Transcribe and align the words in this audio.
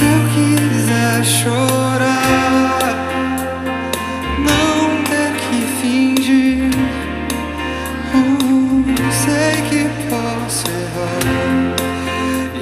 se 0.00 0.06
eu 0.06 0.20
quiser 0.32 1.24
chorar, 1.24 2.80
não 4.38 5.04
ter 5.04 5.32
que 5.42 5.60
fingir. 5.82 6.70
Uh, 8.14 8.84
sei 9.24 9.60
que 9.68 9.82
posso 10.08 10.64
errar. 10.70 11.74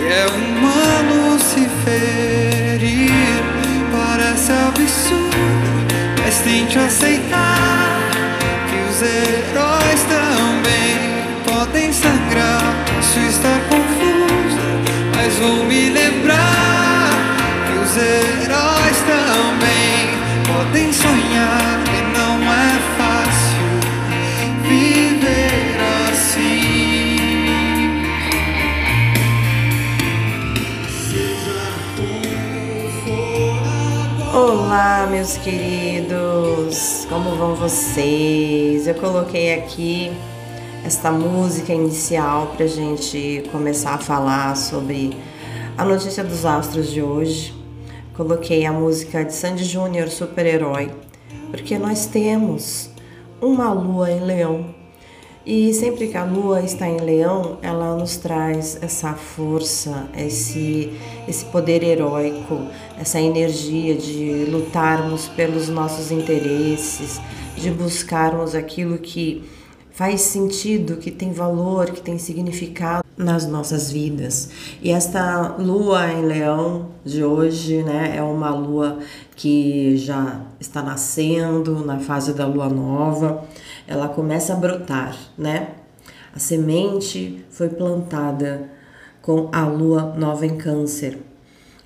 E 0.00 0.02
é 0.04 0.26
humano 0.26 1.38
se 1.38 1.64
ferir. 1.84 3.44
Parece 3.92 4.52
absurdo, 4.52 5.70
mas 6.20 6.38
tente 6.40 6.76
aceitar 6.76 8.10
que 8.68 8.78
os 8.90 9.00
heróis 9.00 10.02
também 10.08 10.17
meus 35.18 35.36
queridos, 35.38 37.04
como 37.08 37.34
vão 37.34 37.56
vocês? 37.56 38.86
Eu 38.86 38.94
coloquei 38.94 39.52
aqui 39.52 40.12
esta 40.84 41.10
música 41.10 41.74
inicial 41.74 42.54
para 42.56 42.68
gente 42.68 43.42
começar 43.50 43.94
a 43.94 43.98
falar 43.98 44.56
sobre 44.56 45.16
a 45.76 45.84
notícia 45.84 46.22
dos 46.22 46.46
astros 46.46 46.88
de 46.88 47.02
hoje. 47.02 47.52
Coloquei 48.16 48.64
a 48.64 48.70
música 48.72 49.24
de 49.24 49.34
Sandy 49.34 49.64
Júnior, 49.64 50.06
Super-Herói, 50.06 50.92
porque 51.50 51.76
nós 51.76 52.06
temos 52.06 52.88
uma 53.40 53.72
lua 53.72 54.12
em 54.12 54.20
leão 54.20 54.72
e 55.48 55.72
sempre 55.72 56.08
que 56.08 56.16
a 56.18 56.24
lua 56.24 56.60
está 56.60 56.86
em 56.86 56.98
leão, 56.98 57.56
ela 57.62 57.96
nos 57.96 58.18
traz 58.18 58.76
essa 58.82 59.14
força, 59.14 60.06
esse, 60.14 60.92
esse 61.26 61.46
poder 61.46 61.82
heróico, 61.82 62.66
essa 63.00 63.18
energia 63.18 63.94
de 63.94 64.44
lutarmos 64.50 65.26
pelos 65.28 65.70
nossos 65.70 66.10
interesses, 66.10 67.18
de 67.56 67.70
buscarmos 67.70 68.54
aquilo 68.54 68.98
que 68.98 69.42
faz 69.90 70.20
sentido, 70.20 70.98
que 70.98 71.10
tem 71.10 71.32
valor, 71.32 71.92
que 71.92 72.02
tem 72.02 72.18
significado 72.18 73.02
nas 73.16 73.46
nossas 73.46 73.90
vidas. 73.90 74.50
E 74.82 74.90
esta 74.90 75.56
lua 75.58 76.12
em 76.12 76.26
leão 76.26 76.90
de 77.02 77.24
hoje, 77.24 77.82
né, 77.82 78.12
é 78.14 78.22
uma 78.22 78.50
lua 78.50 78.98
que 79.38 79.96
já 79.96 80.40
está 80.58 80.82
nascendo 80.82 81.86
na 81.86 82.00
fase 82.00 82.34
da 82.34 82.44
lua 82.44 82.68
nova 82.68 83.44
ela 83.86 84.08
começa 84.08 84.52
a 84.52 84.56
brotar, 84.56 85.16
né? 85.38 85.68
A 86.34 86.40
semente 86.40 87.44
foi 87.48 87.68
plantada 87.68 88.68
com 89.22 89.48
a 89.52 89.64
lua 89.64 90.12
nova 90.16 90.44
em 90.44 90.56
Câncer 90.56 91.18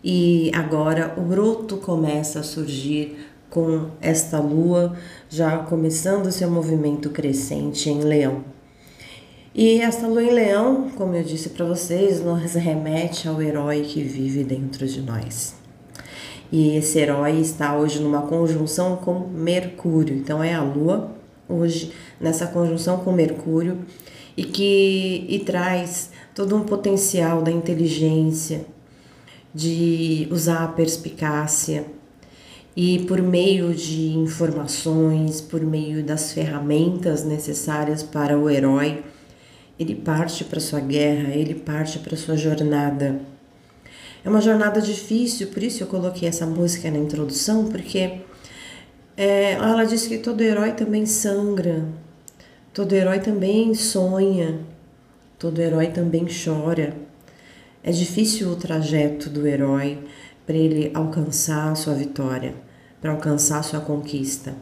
e 0.03 0.51
agora 0.55 1.15
o 1.19 1.21
broto 1.21 1.77
começa 1.77 2.41
a 2.41 2.43
surgir 2.43 3.19
com 3.51 3.91
esta 4.01 4.41
lua 4.41 4.97
já 5.29 5.59
começando 5.59 6.33
seu 6.33 6.51
movimento 6.51 7.11
crescente 7.11 7.91
em 7.91 8.01
Leão. 8.01 8.43
E 9.55 9.83
esta 9.83 10.07
lua 10.07 10.23
em 10.23 10.31
Leão, 10.31 10.91
como 10.97 11.15
eu 11.15 11.23
disse 11.23 11.51
para 11.51 11.67
vocês, 11.67 12.25
nos 12.25 12.55
remete 12.55 13.29
ao 13.29 13.43
herói 13.43 13.83
que 13.83 14.03
vive 14.03 14.43
dentro 14.43 14.87
de 14.87 15.03
nós. 15.03 15.62
E 16.53 16.77
esse 16.77 16.99
herói 16.99 17.41
está 17.41 17.75
hoje 17.75 17.99
numa 17.99 18.23
conjunção 18.23 18.97
com 18.97 19.21
Mercúrio, 19.21 20.15
então 20.15 20.45
é 20.45 20.53
a 20.53 20.63
lua 20.63 21.11
hoje 21.49 21.93
nessa 22.21 22.47
conjunção 22.47 22.99
com 22.99 23.11
Mercúrio 23.11 23.79
e 24.37 24.45
que 24.45 25.25
e 25.31 25.39
traz 25.39 26.11
todo 26.35 26.55
um 26.55 26.63
potencial 26.63 27.41
da 27.41 27.51
inteligência, 27.51 28.67
de 29.55 30.29
usar 30.31 30.65
a 30.65 30.69
perspicácia 30.69 31.87
e 32.77 33.01
por 33.01 33.21
meio 33.21 33.75
de 33.75 34.13
informações, 34.15 35.41
por 35.41 35.63
meio 35.63 36.03
das 36.03 36.33
ferramentas 36.33 37.25
necessárias 37.25 38.03
para 38.03 38.39
o 38.39 38.49
herói, 38.49 39.03
ele 39.79 39.95
parte 39.95 40.45
para 40.45 40.61
sua 40.61 40.81
guerra, 40.81 41.35
ele 41.35 41.55
parte 41.55 41.99
para 41.99 42.17
sua 42.17 42.37
jornada. 42.37 43.32
É 44.25 44.29
uma 44.29 44.41
jornada 44.41 44.81
difícil, 44.81 45.49
por 45.49 45.63
isso 45.63 45.83
eu 45.83 45.89
coloquei 45.89 46.29
essa 46.29 46.47
música 46.47 46.89
na 46.91 46.99
introdução, 46.99 47.67
porque 47.67 48.21
é, 49.17 49.53
ela 49.55 49.85
diz 49.85 50.07
que 50.07 50.19
todo 50.19 50.41
herói 50.41 50.73
também 50.73 51.05
sangra, 51.07 51.85
todo 52.73 52.93
herói 52.93 53.19
também 53.19 53.75
sonha, 53.75 54.61
todo 55.39 55.61
herói 55.61 55.89
também 55.89 56.27
chora. 56.27 56.97
É 57.83 57.91
difícil 57.91 58.49
o 58.49 58.57
trajeto 58.57 59.29
do 59.29 59.45
herói 59.45 59.99
para 60.47 60.57
ele 60.57 60.93
alcançar 60.95 61.73
a 61.73 61.75
sua 61.75 61.95
vitória, 61.95 62.55
para 63.01 63.11
alcançar 63.11 63.59
a 63.59 63.63
sua 63.65 63.81
conquista. 63.81 64.55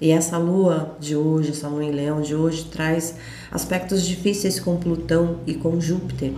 E 0.00 0.10
essa 0.10 0.38
lua 0.38 0.96
de 0.98 1.14
hoje, 1.14 1.50
essa 1.50 1.68
lua 1.68 1.84
em 1.84 1.92
leão 1.92 2.20
de 2.20 2.34
hoje, 2.34 2.64
traz 2.64 3.14
aspectos 3.50 4.04
difíceis 4.04 4.58
com 4.58 4.76
Plutão 4.76 5.38
e 5.46 5.54
com 5.54 5.80
Júpiter. 5.80 6.32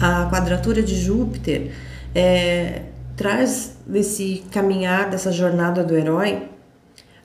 A 0.00 0.26
quadratura 0.28 0.82
de 0.82 0.94
Júpiter 0.96 1.72
é, 2.14 2.82
traz 3.16 3.76
desse 3.86 4.44
caminhar, 4.50 5.08
dessa 5.08 5.30
jornada 5.30 5.84
do 5.84 5.96
herói, 5.96 6.48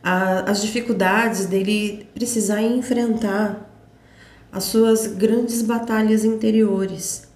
a, 0.03 0.49
as 0.49 0.61
dificuldades 0.61 1.45
dele 1.45 2.07
precisar 2.13 2.61
enfrentar 2.61 3.69
as 4.51 4.65
suas 4.65 5.07
grandes 5.07 5.61
batalhas 5.61 6.23
interiores. 6.23 7.27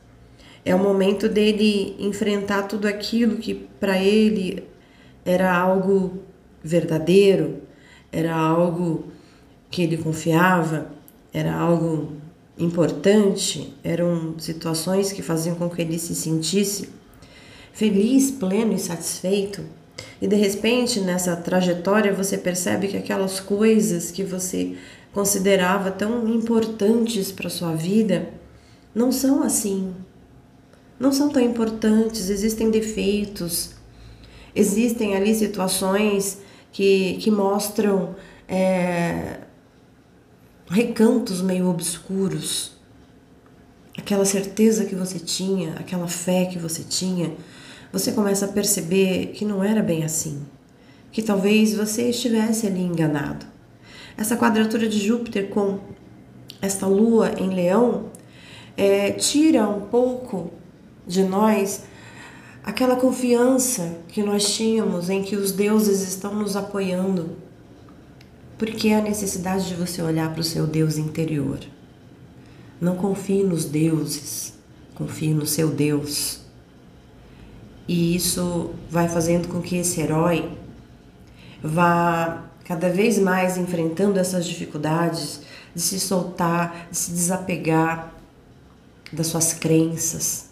É 0.65 0.73
o 0.73 0.79
momento 0.79 1.27
dele 1.27 1.95
enfrentar 1.99 2.63
tudo 2.63 2.87
aquilo 2.87 3.37
que 3.37 3.53
para 3.53 3.97
ele 3.97 4.67
era 5.25 5.53
algo 5.53 6.23
verdadeiro, 6.63 7.61
era 8.11 8.33
algo 8.33 9.11
que 9.69 9.81
ele 9.81 9.97
confiava, 9.97 10.87
era 11.33 11.53
algo 11.53 12.13
importante, 12.57 13.73
eram 13.83 14.35
situações 14.37 15.11
que 15.11 15.21
faziam 15.21 15.55
com 15.55 15.69
que 15.69 15.81
ele 15.81 15.97
se 15.97 16.13
sentisse 16.15 16.89
feliz, 17.73 18.31
pleno 18.31 18.73
e 18.73 18.79
satisfeito. 18.79 19.63
E 20.21 20.27
de 20.27 20.35
repente, 20.35 21.01
nessa 21.01 21.35
trajetória, 21.35 22.13
você 22.13 22.37
percebe 22.37 22.87
que 22.87 22.97
aquelas 22.97 23.39
coisas 23.39 24.11
que 24.11 24.23
você 24.23 24.75
considerava 25.11 25.91
tão 25.91 26.27
importantes 26.27 27.31
para 27.31 27.49
sua 27.49 27.75
vida 27.75 28.29
não 28.93 29.11
são 29.11 29.43
assim. 29.43 29.93
Não 30.99 31.11
são 31.11 31.29
tão 31.29 31.41
importantes, 31.41 32.29
existem 32.29 32.69
defeitos, 32.69 33.71
existem 34.55 35.15
ali 35.15 35.33
situações 35.35 36.39
que, 36.71 37.17
que 37.19 37.29
mostram 37.29 38.15
é, 38.47 39.39
recantos 40.67 41.41
meio 41.41 41.69
obscuros. 41.69 42.73
Aquela 43.97 44.25
certeza 44.25 44.85
que 44.85 44.95
você 44.95 45.19
tinha, 45.19 45.73
aquela 45.75 46.07
fé 46.07 46.45
que 46.45 46.57
você 46.57 46.83
tinha, 46.83 47.33
você 47.91 48.11
começa 48.11 48.45
a 48.45 48.51
perceber 48.51 49.27
que 49.27 49.45
não 49.45 49.63
era 49.63 49.83
bem 49.83 50.03
assim, 50.03 50.41
que 51.11 51.21
talvez 51.21 51.75
você 51.75 52.09
estivesse 52.09 52.65
ali 52.65 52.81
enganado. 52.81 53.45
Essa 54.17 54.35
quadratura 54.35 54.87
de 54.87 54.99
Júpiter 54.99 55.49
com 55.49 55.79
esta 56.61 56.87
lua 56.87 57.33
em 57.37 57.53
Leão 57.53 58.11
é, 58.75 59.11
tira 59.11 59.67
um 59.67 59.81
pouco 59.81 60.51
de 61.05 61.23
nós 61.23 61.83
aquela 62.63 62.95
confiança 62.95 63.97
que 64.07 64.23
nós 64.23 64.55
tínhamos 64.55 65.09
em 65.09 65.21
que 65.21 65.35
os 65.35 65.51
deuses 65.51 66.01
estão 66.01 66.33
nos 66.33 66.55
apoiando. 66.55 67.37
Porque 68.57 68.89
a 68.89 69.01
necessidade 69.01 69.67
de 69.67 69.75
você 69.75 70.01
olhar 70.01 70.31
para 70.31 70.41
o 70.41 70.43
seu 70.43 70.67
Deus 70.67 70.97
interior. 70.97 71.59
Não 72.79 72.95
confie 72.95 73.43
nos 73.43 73.65
deuses, 73.65 74.53
confie 74.95 75.33
no 75.33 75.45
seu 75.45 75.69
Deus. 75.69 76.41
E 77.87 78.15
isso 78.15 78.71
vai 78.89 79.09
fazendo 79.09 79.47
com 79.47 79.61
que 79.61 79.77
esse 79.77 79.99
herói 79.99 80.57
vá 81.61 82.43
cada 82.63 82.89
vez 82.89 83.19
mais 83.19 83.57
enfrentando 83.57 84.19
essas 84.19 84.45
dificuldades 84.45 85.41
de 85.75 85.81
se 85.81 85.99
soltar, 85.99 86.87
de 86.91 86.97
se 86.97 87.11
desapegar 87.11 88.13
das 89.11 89.27
suas 89.27 89.53
crenças, 89.53 90.49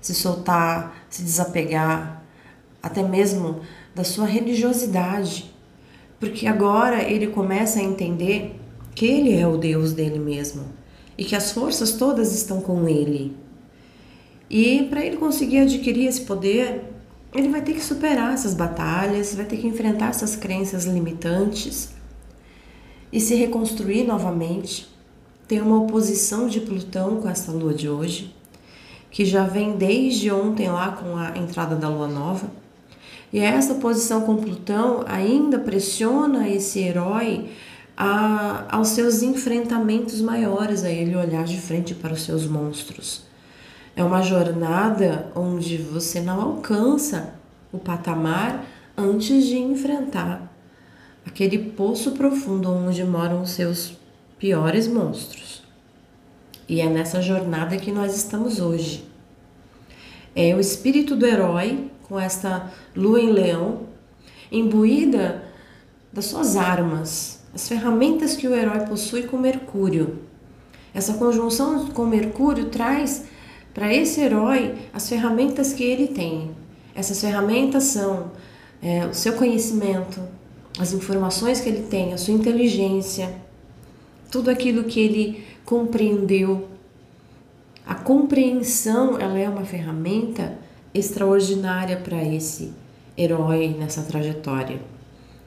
se 0.00 0.14
soltar, 0.14 1.06
se 1.08 1.22
desapegar 1.22 2.22
até 2.82 3.02
mesmo 3.02 3.60
da 3.94 4.02
sua 4.02 4.26
religiosidade, 4.26 5.54
porque 6.22 6.46
agora 6.46 7.02
ele 7.02 7.26
começa 7.26 7.80
a 7.80 7.82
entender 7.82 8.54
que 8.94 9.04
ele 9.04 9.36
é 9.36 9.44
o 9.44 9.56
Deus 9.56 9.92
dele 9.92 10.20
mesmo 10.20 10.66
e 11.18 11.24
que 11.24 11.34
as 11.34 11.50
forças 11.50 11.94
todas 11.94 12.32
estão 12.32 12.60
com 12.60 12.88
ele 12.88 13.36
E 14.48 14.84
para 14.84 15.04
ele 15.04 15.16
conseguir 15.16 15.58
adquirir 15.58 16.06
esse 16.06 16.20
poder, 16.20 16.84
ele 17.34 17.48
vai 17.48 17.60
ter 17.60 17.72
que 17.72 17.82
superar 17.82 18.32
essas 18.32 18.54
batalhas, 18.54 19.34
vai 19.34 19.44
ter 19.44 19.56
que 19.56 19.66
enfrentar 19.66 20.10
essas 20.10 20.36
crenças 20.36 20.84
limitantes 20.84 21.92
e 23.12 23.18
se 23.18 23.34
reconstruir 23.34 24.04
novamente. 24.04 24.86
Tem 25.48 25.60
uma 25.60 25.82
oposição 25.82 26.46
de 26.46 26.60
Plutão 26.60 27.16
com 27.16 27.28
essa 27.28 27.50
lua 27.50 27.74
de 27.74 27.88
hoje, 27.88 28.32
que 29.10 29.24
já 29.24 29.42
vem 29.42 29.72
desde 29.72 30.30
ontem 30.30 30.70
lá 30.70 30.92
com 30.92 31.16
a 31.16 31.36
entrada 31.36 31.74
da 31.74 31.88
lua 31.88 32.06
nova. 32.06 32.61
E 33.32 33.38
essa 33.38 33.72
oposição 33.72 34.22
com 34.22 34.36
Plutão 34.36 35.04
ainda 35.06 35.58
pressiona 35.58 36.48
esse 36.48 36.80
herói 36.80 37.50
a, 37.96 38.66
aos 38.76 38.88
seus 38.88 39.22
enfrentamentos 39.22 40.20
maiores, 40.20 40.84
a 40.84 40.90
ele 40.90 41.16
olhar 41.16 41.44
de 41.44 41.58
frente 41.58 41.94
para 41.94 42.12
os 42.12 42.22
seus 42.22 42.46
monstros. 42.46 43.24
É 43.96 44.04
uma 44.04 44.22
jornada 44.22 45.30
onde 45.34 45.76
você 45.76 46.20
não 46.20 46.40
alcança 46.40 47.34
o 47.72 47.78
patamar 47.78 48.66
antes 48.96 49.46
de 49.46 49.58
enfrentar 49.58 50.50
aquele 51.24 51.58
poço 51.58 52.12
profundo 52.12 52.70
onde 52.70 53.02
moram 53.04 53.42
os 53.42 53.50
seus 53.50 53.96
piores 54.38 54.86
monstros. 54.88 55.62
E 56.68 56.80
é 56.80 56.88
nessa 56.88 57.22
jornada 57.22 57.76
que 57.76 57.92
nós 57.92 58.16
estamos 58.16 58.60
hoje. 58.60 59.04
É 60.34 60.54
o 60.54 60.60
espírito 60.60 61.14
do 61.14 61.26
herói 61.26 61.90
com 62.12 62.20
esta 62.20 62.70
lua 62.94 63.18
em 63.18 63.32
leão, 63.32 63.84
imbuída 64.50 65.44
das 66.12 66.26
suas 66.26 66.56
armas, 66.56 67.40
as 67.54 67.66
ferramentas 67.66 68.36
que 68.36 68.46
o 68.46 68.54
herói 68.54 68.80
possui 68.80 69.22
com 69.22 69.38
Mercúrio. 69.38 70.18
Essa 70.92 71.14
conjunção 71.14 71.86
com 71.86 72.04
Mercúrio 72.04 72.66
traz 72.66 73.24
para 73.72 73.94
esse 73.94 74.20
herói 74.20 74.74
as 74.92 75.08
ferramentas 75.08 75.72
que 75.72 75.82
ele 75.82 76.08
tem. 76.08 76.50
Essas 76.94 77.18
ferramentas 77.18 77.84
são 77.84 78.32
é, 78.82 79.06
o 79.06 79.14
seu 79.14 79.32
conhecimento, 79.32 80.20
as 80.78 80.92
informações 80.92 81.62
que 81.62 81.70
ele 81.70 81.86
tem, 81.86 82.12
a 82.12 82.18
sua 82.18 82.34
inteligência, 82.34 83.34
tudo 84.30 84.50
aquilo 84.50 84.84
que 84.84 85.00
ele 85.00 85.44
compreendeu. 85.64 86.68
A 87.86 87.94
compreensão 87.94 89.18
ela 89.18 89.38
é 89.38 89.48
uma 89.48 89.64
ferramenta 89.64 90.60
extraordinária 90.94 91.96
para 91.96 92.22
esse 92.22 92.72
herói 93.16 93.68
nessa 93.78 94.02
trajetória. 94.02 94.80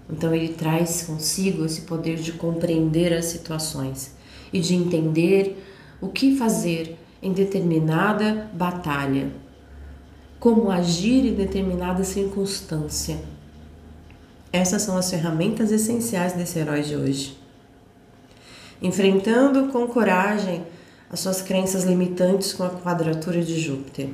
Então 0.10 0.34
ele 0.34 0.54
traz 0.54 1.04
consigo 1.04 1.66
esse 1.66 1.82
poder 1.82 2.18
de 2.18 2.34
compreender 2.34 3.14
as 3.14 3.26
situações 3.26 4.16
e 4.54 4.60
de 4.60 4.76
entender 4.76 5.64
o 6.00 6.10
que 6.10 6.36
fazer 6.38 6.98
em 7.22 7.34
determinada 7.34 8.50
batalha, 8.54 9.32
como 10.40 10.70
agir 10.70 11.26
em 11.26 11.34
determinada 11.34 12.04
circunstância. 12.04 13.18
Essas 14.54 14.84
são 14.84 14.96
as 14.96 15.10
ferramentas 15.10 15.72
essenciais 15.72 16.34
desse 16.34 16.60
herói 16.60 16.82
de 16.82 16.96
hoje. 16.96 17.38
Enfrentando 18.82 19.70
com 19.70 19.88
coragem 19.88 20.64
as 21.10 21.20
suas 21.20 21.42
crenças 21.42 21.84
limitantes 21.84 22.54
com 22.54 22.64
a 22.64 22.70
quadratura 22.70 23.42
de 23.42 23.60
Júpiter. 23.60 24.10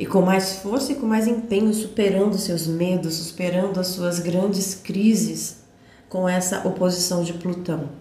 E 0.00 0.04
com 0.04 0.20
mais 0.20 0.54
força 0.54 0.90
e 0.90 0.96
com 0.96 1.06
mais 1.06 1.28
empenho, 1.28 1.72
superando 1.72 2.36
seus 2.36 2.66
medos, 2.66 3.14
superando 3.14 3.78
as 3.78 3.86
suas 3.86 4.18
grandes 4.18 4.74
crises 4.74 5.58
com 6.08 6.28
essa 6.28 6.66
oposição 6.66 7.22
de 7.22 7.34
Plutão 7.34 8.00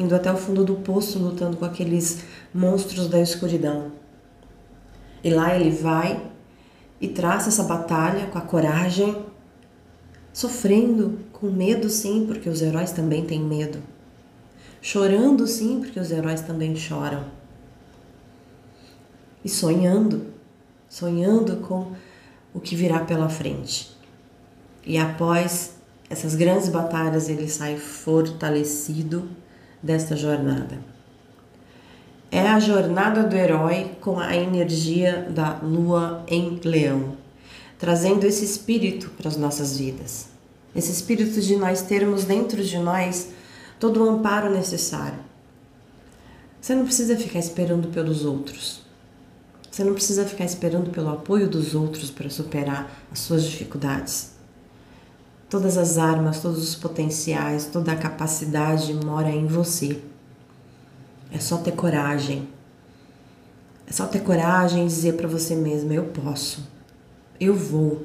indo 0.00 0.14
até 0.14 0.32
o 0.32 0.36
fundo 0.36 0.64
do 0.64 0.76
poço 0.76 1.18
lutando 1.18 1.58
com 1.58 1.64
aqueles 1.66 2.24
monstros 2.54 3.06
da 3.06 3.20
escuridão. 3.20 3.92
E 5.22 5.28
lá 5.28 5.54
ele 5.54 5.70
vai 5.70 6.30
e 6.98 7.08
traça 7.08 7.50
essa 7.50 7.64
batalha 7.64 8.26
com 8.28 8.38
a 8.38 8.40
coragem, 8.40 9.24
sofrendo, 10.32 11.18
com 11.32 11.50
medo 11.50 11.90
sim, 11.90 12.24
porque 12.26 12.48
os 12.48 12.62
heróis 12.62 12.92
também 12.92 13.26
têm 13.26 13.40
medo. 13.40 13.78
Chorando 14.80 15.46
sim, 15.46 15.80
porque 15.80 16.00
os 16.00 16.10
heróis 16.10 16.40
também 16.40 16.74
choram. 16.74 17.26
E 19.44 19.48
sonhando, 19.50 20.32
sonhando 20.90 21.58
com 21.58 21.92
o 22.52 22.58
que 22.60 22.74
virá 22.74 22.98
pela 22.98 23.28
frente. 23.28 23.96
E 24.84 24.98
após 24.98 25.74
essas 26.10 26.34
grandes 26.34 26.68
batalhas, 26.68 27.28
ele 27.28 27.48
sai 27.48 27.76
fortalecido 27.76 29.30
desta 29.80 30.16
jornada. 30.16 30.78
É 32.32 32.40
a 32.40 32.58
jornada 32.58 33.22
do 33.22 33.36
herói 33.36 33.92
com 34.00 34.18
a 34.18 34.36
energia 34.36 35.28
da 35.30 35.58
lua 35.62 36.24
em 36.26 36.60
leão, 36.64 37.16
trazendo 37.78 38.24
esse 38.24 38.44
espírito 38.44 39.10
para 39.10 39.28
as 39.28 39.36
nossas 39.36 39.78
vidas. 39.78 40.28
Esse 40.74 40.90
espírito 40.90 41.40
de 41.40 41.56
nós 41.56 41.82
termos 41.82 42.24
dentro 42.24 42.62
de 42.62 42.78
nós 42.78 43.28
todo 43.78 44.04
o 44.04 44.08
amparo 44.08 44.50
necessário. 44.50 45.18
Você 46.60 46.74
não 46.74 46.84
precisa 46.84 47.16
ficar 47.16 47.38
esperando 47.38 47.88
pelos 47.88 48.24
outros. 48.24 48.89
Você 49.80 49.84
não 49.84 49.94
precisa 49.94 50.26
ficar 50.26 50.44
esperando 50.44 50.90
pelo 50.90 51.08
apoio 51.08 51.48
dos 51.48 51.74
outros 51.74 52.10
para 52.10 52.28
superar 52.28 53.02
as 53.10 53.20
suas 53.20 53.44
dificuldades. 53.44 54.32
Todas 55.48 55.78
as 55.78 55.96
armas, 55.96 56.42
todos 56.42 56.62
os 56.62 56.74
potenciais, 56.74 57.64
toda 57.64 57.90
a 57.90 57.96
capacidade 57.96 58.92
mora 58.92 59.30
em 59.30 59.46
você. 59.46 59.98
É 61.32 61.38
só 61.38 61.56
ter 61.56 61.72
coragem. 61.72 62.46
É 63.86 63.92
só 63.94 64.06
ter 64.06 64.20
coragem 64.20 64.84
e 64.84 64.86
dizer 64.86 65.14
para 65.14 65.26
você 65.26 65.56
mesmo: 65.56 65.90
eu 65.94 66.04
posso, 66.08 66.68
eu 67.40 67.56
vou, 67.56 68.04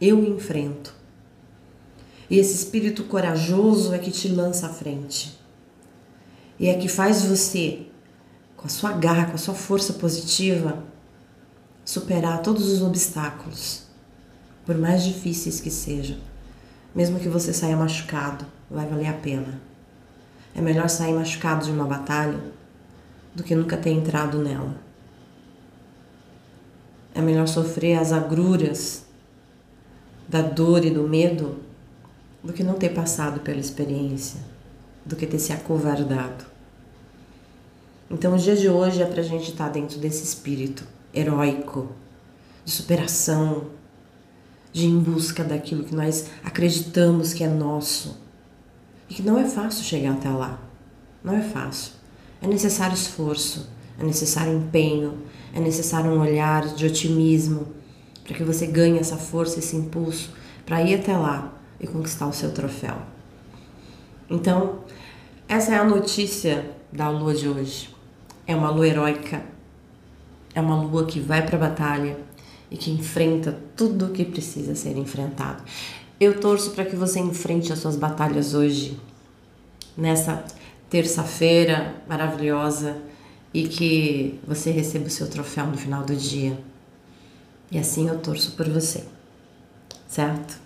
eu 0.00 0.24
enfrento. 0.24 0.92
E 2.28 2.36
esse 2.36 2.56
espírito 2.56 3.04
corajoso 3.04 3.94
é 3.94 3.98
que 4.00 4.10
te 4.10 4.26
lança 4.26 4.66
à 4.66 4.70
frente. 4.70 5.38
E 6.58 6.66
é 6.66 6.74
que 6.74 6.88
faz 6.88 7.22
você, 7.22 7.86
com 8.56 8.66
a 8.66 8.68
sua 8.68 8.90
garra, 8.90 9.26
com 9.26 9.34
a 9.34 9.38
sua 9.38 9.54
força 9.54 9.92
positiva, 9.92 10.95
superar 11.86 12.42
todos 12.42 12.68
os 12.68 12.82
obstáculos, 12.82 13.84
por 14.66 14.76
mais 14.76 15.04
difíceis 15.04 15.60
que 15.60 15.70
sejam. 15.70 16.18
Mesmo 16.92 17.20
que 17.20 17.28
você 17.28 17.52
saia 17.52 17.76
machucado, 17.76 18.44
vai 18.68 18.84
valer 18.86 19.06
a 19.06 19.12
pena. 19.12 19.60
É 20.52 20.60
melhor 20.60 20.88
sair 20.88 21.14
machucado 21.14 21.64
de 21.64 21.70
uma 21.70 21.84
batalha 21.84 22.40
do 23.32 23.44
que 23.44 23.54
nunca 23.54 23.76
ter 23.76 23.90
entrado 23.90 24.42
nela. 24.42 24.74
É 27.14 27.20
melhor 27.20 27.46
sofrer 27.46 27.96
as 27.96 28.12
agruras 28.12 29.04
da 30.28 30.42
dor 30.42 30.84
e 30.84 30.90
do 30.90 31.04
medo 31.04 31.60
do 32.42 32.52
que 32.52 32.64
não 32.64 32.74
ter 32.74 32.88
passado 32.88 33.40
pela 33.40 33.60
experiência, 33.60 34.40
do 35.04 35.14
que 35.14 35.26
ter 35.26 35.38
se 35.38 35.52
acovardado. 35.52 36.44
Então, 38.10 38.34
o 38.34 38.38
dia 38.38 38.56
de 38.56 38.68
hoje 38.68 39.02
é 39.02 39.06
para 39.06 39.20
a 39.20 39.24
gente 39.24 39.52
estar 39.52 39.68
dentro 39.68 39.98
desse 39.98 40.24
espírito 40.24 40.96
heróico, 41.16 41.88
de 42.64 42.70
superação, 42.70 43.68
de 44.72 44.86
ir 44.86 44.90
em 44.90 44.98
busca 44.98 45.42
daquilo 45.42 45.84
que 45.84 45.94
nós 45.94 46.28
acreditamos 46.44 47.32
que 47.32 47.42
é 47.42 47.48
nosso. 47.48 48.18
E 49.08 49.14
que 49.14 49.22
não 49.22 49.38
é 49.38 49.44
fácil 49.44 49.84
chegar 49.84 50.12
até 50.12 50.28
lá. 50.28 50.60
Não 51.24 51.34
é 51.34 51.40
fácil. 51.40 51.92
É 52.42 52.46
necessário 52.46 52.94
esforço, 52.94 53.70
é 53.98 54.04
necessário 54.04 54.52
empenho, 54.52 55.22
é 55.54 55.60
necessário 55.60 56.10
um 56.10 56.20
olhar 56.20 56.66
de 56.74 56.84
otimismo 56.84 57.68
para 58.22 58.34
que 58.34 58.44
você 58.44 58.66
ganhe 58.66 58.98
essa 58.98 59.16
força, 59.16 59.58
esse 59.58 59.76
impulso 59.76 60.30
para 60.66 60.82
ir 60.82 60.96
até 60.96 61.16
lá 61.16 61.54
e 61.80 61.86
conquistar 61.86 62.26
o 62.26 62.32
seu 62.32 62.52
troféu. 62.52 62.96
Então, 64.28 64.80
essa 65.48 65.72
é 65.72 65.78
a 65.78 65.84
notícia 65.84 66.70
da 66.92 67.08
lua 67.08 67.32
de 67.32 67.48
hoje. 67.48 67.94
É 68.46 68.54
uma 68.54 68.70
lua 68.70 68.86
heróica, 68.86 69.42
é 70.56 70.60
uma 70.60 70.82
lua 70.82 71.06
que 71.06 71.20
vai 71.20 71.46
para 71.46 71.56
a 71.56 71.60
batalha, 71.60 72.16
e 72.70 72.76
que 72.76 72.90
enfrenta 72.90 73.56
tudo 73.76 74.06
o 74.06 74.10
que 74.10 74.24
precisa 74.24 74.74
ser 74.74 74.96
enfrentado. 74.96 75.62
Eu 76.18 76.40
torço 76.40 76.70
para 76.70 76.84
que 76.84 76.96
você 76.96 77.20
enfrente 77.20 77.72
as 77.72 77.78
suas 77.78 77.96
batalhas 77.96 78.54
hoje, 78.54 78.98
nessa 79.96 80.44
terça-feira 80.90 81.94
maravilhosa 82.08 82.96
e 83.52 83.68
que 83.68 84.38
você 84.46 84.70
receba 84.70 85.06
o 85.06 85.10
seu 85.10 85.28
troféu 85.28 85.66
no 85.66 85.76
final 85.76 86.04
do 86.04 86.14
dia. 86.14 86.58
E 87.70 87.78
assim 87.78 88.08
eu 88.08 88.18
torço 88.18 88.52
por 88.52 88.68
você, 88.68 89.04
certo? 90.08 90.58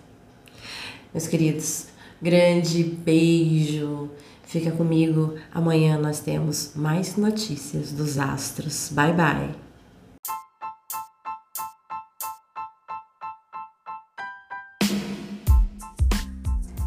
Meus 1.13 1.27
queridos, 1.27 1.87
grande 2.21 2.83
beijo. 2.83 4.09
Fica 4.43 4.71
comigo. 4.71 5.35
Amanhã 5.53 5.97
nós 5.97 6.19
temos 6.19 6.71
mais 6.75 7.15
notícias 7.15 7.91
dos 7.91 8.17
astros. 8.17 8.89
Bye 8.91 9.13
bye. 9.13 9.70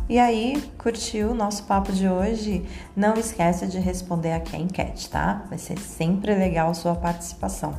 E 0.06 0.18
aí, 0.18 0.62
curtiu 0.76 1.30
o 1.30 1.34
nosso 1.34 1.64
papo 1.64 1.90
de 1.90 2.06
hoje? 2.06 2.62
Não 2.94 3.14
esqueça 3.14 3.66
de 3.66 3.78
responder 3.78 4.32
aqui 4.32 4.54
a 4.54 4.58
enquete, 4.58 5.08
tá? 5.08 5.46
Vai 5.49 5.56
ser 5.56 5.78
sempre 5.78 6.34
legal 6.34 6.68
a 6.68 6.75
sua 6.75 6.94
participação. 6.94 7.75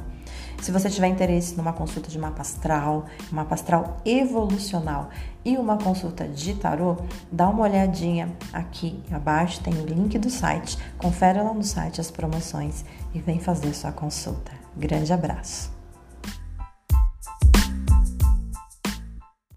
Se 0.60 0.72
você 0.72 0.90
tiver 0.90 1.08
interesse 1.08 1.56
numa 1.56 1.72
consulta 1.72 2.10
de 2.10 2.18
mapa 2.18 2.42
astral, 2.42 3.06
mapa 3.32 3.54
astral 3.54 3.98
evolucional 4.04 5.10
e 5.44 5.56
uma 5.56 5.78
consulta 5.78 6.28
de 6.28 6.56
tarô, 6.56 6.98
dá 7.32 7.48
uma 7.48 7.62
olhadinha 7.62 8.36
aqui 8.52 9.00
abaixo, 9.12 9.62
tem 9.62 9.76
o 9.76 9.86
link 9.86 10.18
do 10.18 10.32
site. 10.32 10.80
Confere 10.98 11.40
lá 11.40 11.54
no 11.54 11.64
site 11.64 12.02
as 12.02 12.10
promoções 12.10 12.84
e 13.14 13.20
vem 13.20 13.40
fazer 13.40 13.72
sua 13.76 13.92
consulta. 13.92 14.52
Grande 14.76 15.14
abraço! 15.14 15.75